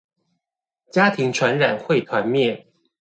[0.89, 2.65] 家庭傳染會團滅